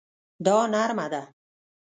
[0.45, 1.21] دا نرمه ده